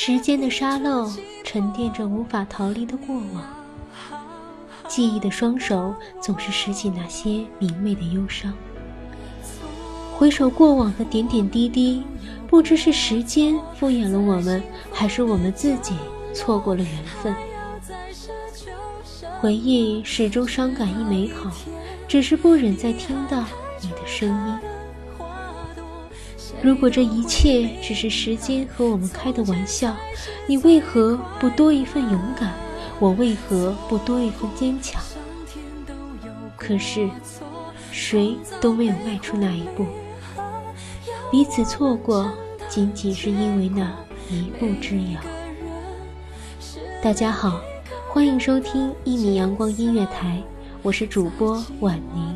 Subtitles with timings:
[0.00, 1.10] 时间的沙漏
[1.42, 3.42] 沉淀着无法逃离的过往，
[4.86, 5.92] 记忆的双手
[6.22, 8.54] 总是拾起那些明媚的忧伤。
[10.16, 12.04] 回首过往的点点滴滴，
[12.46, 15.96] 不知是时间敷衍了我们，还是我们自己
[16.32, 17.34] 错过了缘分。
[19.40, 21.50] 回忆始终伤感亦美好，
[22.06, 23.44] 只是不忍再听到
[23.82, 24.67] 你的声音。
[26.60, 29.94] 如果这一切只是时间和我们开的玩笑，
[30.46, 32.52] 你为何不多一份勇敢？
[32.98, 35.00] 我为何不多一份坚强？
[36.56, 37.08] 可是，
[37.92, 39.86] 谁都没有迈出那一步。
[41.30, 42.28] 彼此错过，
[42.68, 43.88] 仅仅是因为那
[44.28, 45.20] 一步之遥。
[47.00, 47.60] 大家好，
[48.08, 50.42] 欢迎收听一米阳光音乐台，
[50.82, 52.34] 我是主播婉宁。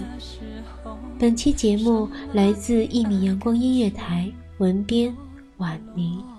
[1.22, 4.28] 本期节目来自一米阳光音乐台，
[4.58, 5.16] 文编
[5.58, 6.31] 婉宁。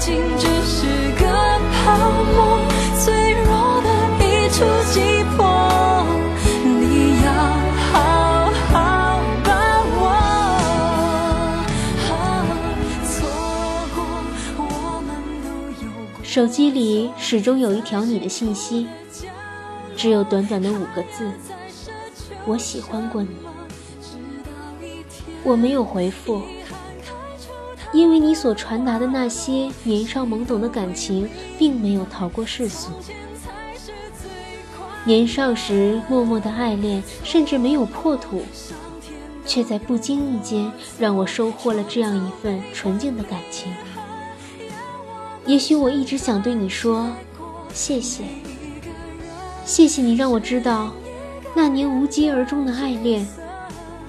[0.00, 0.86] 爱情只是
[1.20, 1.26] 个
[1.84, 1.92] 泡
[2.34, 2.58] 沫，
[2.98, 3.88] 脆弱的
[4.24, 5.44] 一触即破。
[6.64, 7.28] 你要
[7.92, 7.92] 好
[8.72, 9.50] 好把
[9.98, 10.08] 握。
[12.08, 12.10] 啊
[13.04, 13.12] 错
[13.94, 14.00] 过，
[14.56, 14.64] 我
[15.06, 15.12] 们
[15.44, 15.46] 都
[15.84, 16.24] 有过。
[16.24, 18.86] 手机里始终有一条你的信息，
[19.98, 21.30] 只有短短的五个字
[22.48, 23.28] ：“我喜欢过你。”
[25.44, 26.40] 我没有回复，
[27.92, 31.28] 因为你所传达的那些年少懵懂的感情，
[31.58, 32.90] 并没有逃过世俗。
[35.04, 38.42] 年少时默默的爱恋，甚至没有破土，
[39.44, 43.72] 却在不经意间让我收获了这样一份纯净的感情。
[45.46, 47.08] 也许我一直想对你说，
[47.72, 48.24] 谢谢，
[49.64, 50.92] 谢谢你让我知道，
[51.54, 53.26] 那年无疾而终的爱恋，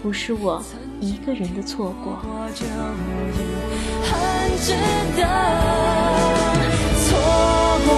[0.04, 0.62] 不是我
[1.00, 2.19] 一个人的错过。
[4.71, 4.77] 值
[5.18, 5.23] 得。
[7.03, 7.07] 错
[7.85, 7.89] 过，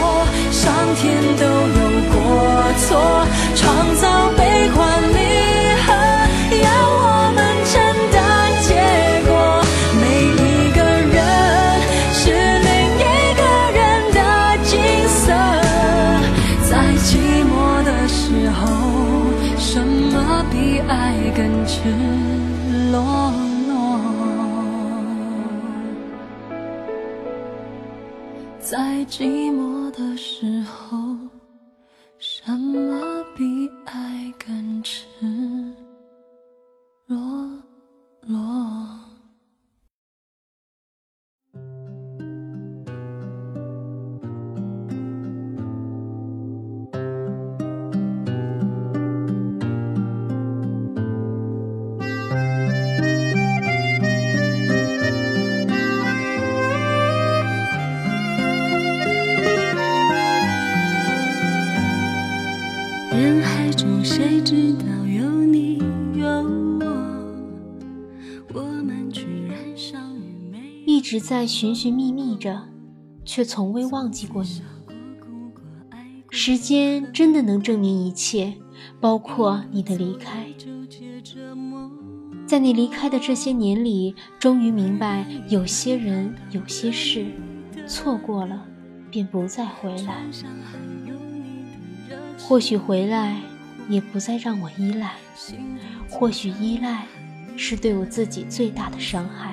[0.51, 0.61] 上
[0.95, 1.01] 天
[1.37, 1.81] 都有
[2.11, 2.15] 过
[2.77, 2.89] 错，
[28.73, 30.97] 在寂寞的时候，
[71.13, 72.69] 直在寻寻觅觅着，
[73.23, 74.63] 却从未忘记过你。
[76.31, 78.55] 时间真的能证明一切，
[78.99, 80.47] 包括你的离开。
[82.47, 87.27] 在你离开的这些年里，终于明白，有些人，有些事，
[87.85, 88.65] 错过了，
[89.11, 90.15] 便不再回来。
[92.39, 93.39] 或许回来，
[93.87, 95.09] 也不再让我依赖；
[96.09, 97.05] 或许依赖，
[97.55, 99.51] 是对我自己最大的伤害；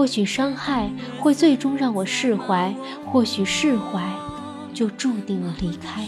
[0.00, 2.72] 或许伤害会最终让我释怀；
[3.04, 4.02] 或许释怀，
[4.72, 6.06] 就注定了离开。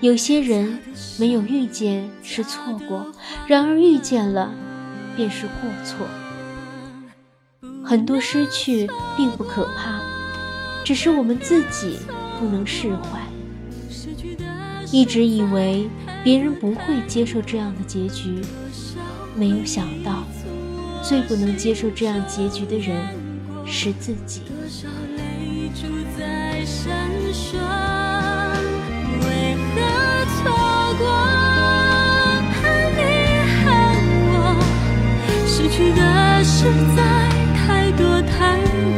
[0.00, 0.78] 有些人
[1.20, 3.12] 没有遇见是错过，
[3.46, 4.50] 然而遇见了，
[5.14, 6.06] 便是过错。
[7.84, 10.00] 很多失去并不可怕，
[10.82, 11.98] 只是我们自己
[12.40, 13.20] 不能释怀。
[14.90, 15.86] 一直以为
[16.24, 18.40] 别人不会接受这样的结局，
[19.36, 20.24] 没有想到，
[21.08, 22.94] 最不能接受这样结局的人
[23.64, 24.42] 是自己。
[24.46, 25.86] 多少泪珠
[26.18, 27.56] 在闪烁
[29.24, 29.80] 为何
[30.36, 30.52] 错
[30.98, 31.08] 过？
[32.52, 32.58] 怕
[32.90, 33.00] 你
[33.64, 33.64] 恨
[34.34, 34.36] 我，
[35.46, 36.00] 失去的
[36.44, 36.56] 实
[36.94, 37.00] 在
[37.56, 38.36] 太多太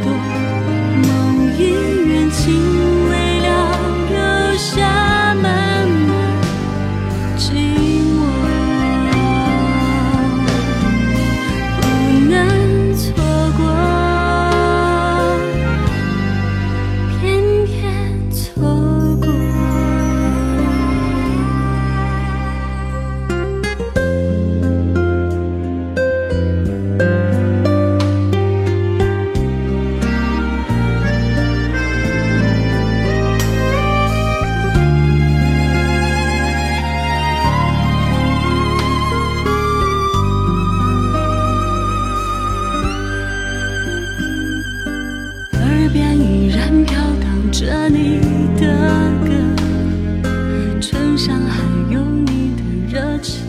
[51.23, 51.61] 上还
[51.93, 53.45] 有你的热情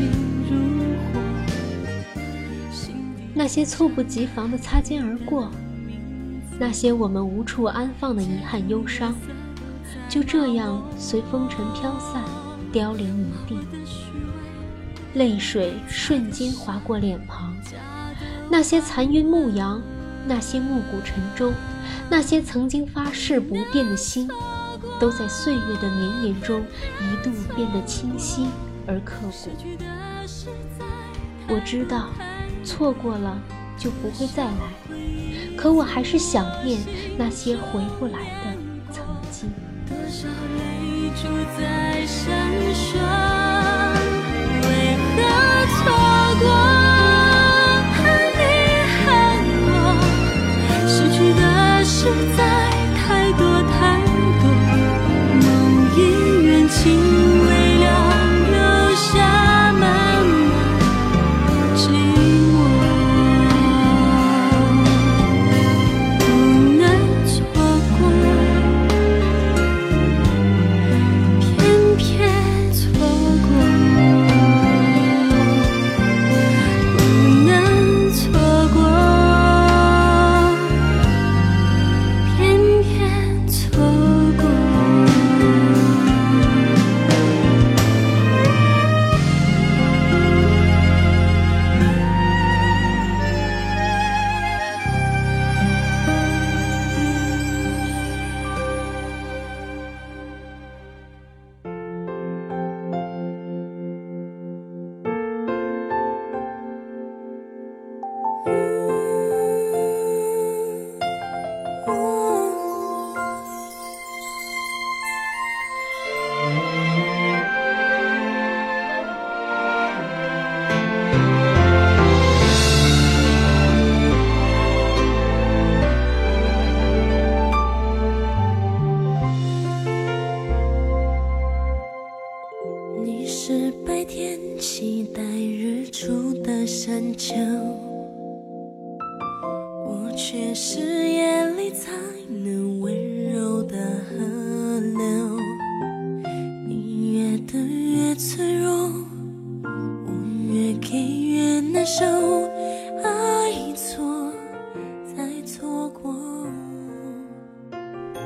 [0.47, 1.21] 如火。
[3.33, 5.51] 那些猝不及防的擦肩而过，
[6.59, 9.15] 那些我们无处安放的遗憾忧伤，
[10.07, 12.23] 就这样随风尘飘散，
[12.71, 13.57] 凋零一地。
[15.15, 17.55] 泪水瞬间划过脸庞，
[18.51, 19.81] 那些残云牧羊，
[20.27, 21.55] 那些暮鼓晨钟，
[22.11, 24.29] 那些曾经发誓不变的心，
[25.01, 26.65] 都在岁月的绵延中
[27.01, 28.47] 一度变得清晰
[28.87, 29.31] 而刻骨。
[31.49, 32.09] 我知道，
[32.65, 33.39] 错过了
[33.77, 34.73] 就不会再来，
[35.57, 36.81] 可我还是想念
[37.19, 38.57] 那些回不来的
[38.93, 39.51] 曾经。
[39.89, 42.31] 多少泪珠在闪
[42.73, 42.97] 烁，
[44.63, 44.69] 为
[45.17, 45.62] 何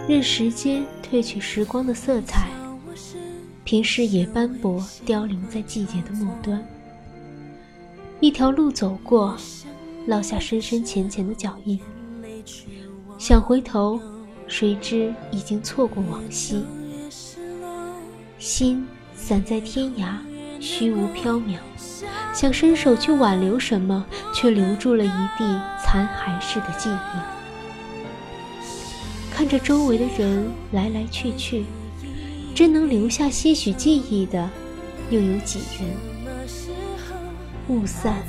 [0.09, 2.49] 任时间褪去时光的色彩，
[3.65, 6.65] 凭视野斑驳凋零在季节的末端。
[8.21, 9.37] 一条路走过，
[10.07, 11.81] 落下深深浅浅的脚印。
[13.19, 14.01] 想回头，
[14.47, 16.65] 谁知已经错过往昔。
[18.39, 20.19] 心散在天涯，
[20.61, 21.59] 虚无缥缈，
[22.33, 27.36] 想伸手去挽留什么，却留住了一地残骸似的记忆。
[29.37, 31.67] 看着周围的人来来去去，
[32.55, 34.49] 真能留下些许记忆的，
[35.11, 35.91] 又有几人？
[37.69, 38.25] 雾散，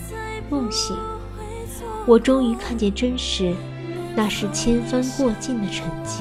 [0.49, 0.97] 梦醒，
[2.05, 3.55] 我终于看见真实，
[4.17, 6.19] 那是千帆过尽的沉寂。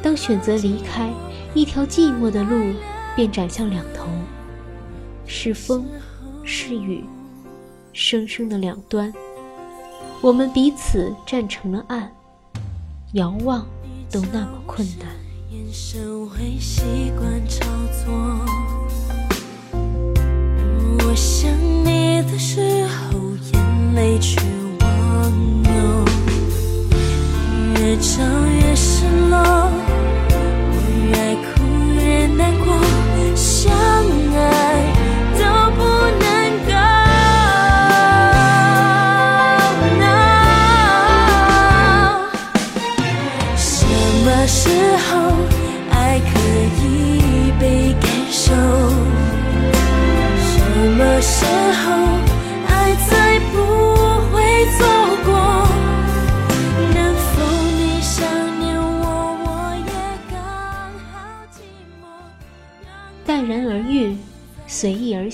[0.00, 1.10] 当选择离开，
[1.52, 2.72] 一条寂寞的路
[3.16, 4.06] 便展向两头，
[5.26, 5.84] 是风，
[6.44, 7.04] 是雨，
[7.92, 9.12] 生生的两端，
[10.20, 12.08] 我们彼此站成了岸。
[13.14, 13.66] 遥望
[14.08, 15.08] 都那么困难。
[15.50, 17.66] 眼神会习惯操
[18.04, 18.12] 作。
[21.04, 21.50] 我想
[21.84, 23.18] 你的时候，
[23.52, 24.40] 眼泪却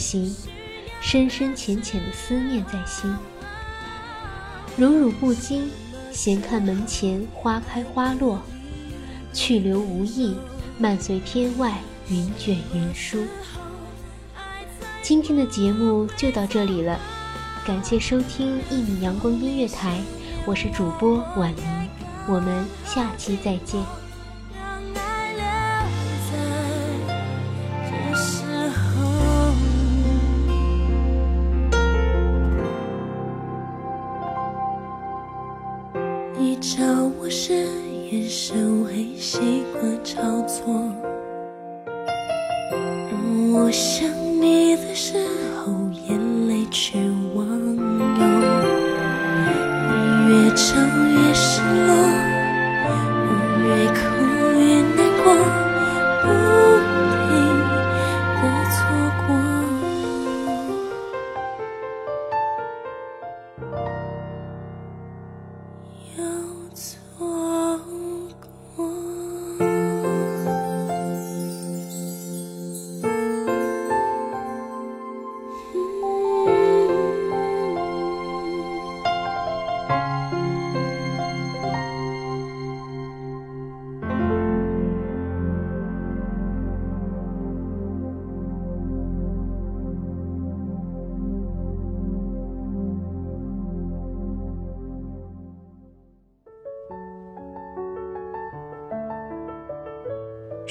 [0.07, 0.37] 随意而行，
[1.01, 3.13] 深深浅浅的思念在心。
[4.77, 5.69] 荣辱不惊，
[6.13, 8.41] 闲看门前花开花落，
[9.33, 10.37] 去留无意，
[10.79, 13.25] 漫随天外云卷云舒。
[15.03, 16.99] 今天的节目就到这里了，
[17.65, 20.01] 感谢收听一米阳光音乐台，
[20.47, 21.89] 我是主播婉宁，
[22.29, 24.06] 我们下期再见。
[46.77, 47.06] 眼